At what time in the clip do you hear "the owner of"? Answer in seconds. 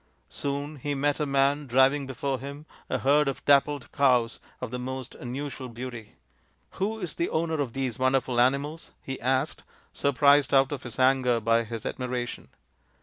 7.13-7.73